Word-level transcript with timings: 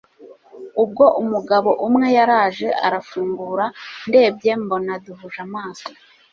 ubwo 0.83 1.05
umugabo 1.21 1.69
umwe 1.87 2.07
yaraje 2.17 2.67
arafungura 2.87 3.65
ndebye 4.07 4.51
mbona 4.61 4.93
duhuje 5.03 5.39
amaso 5.47 5.89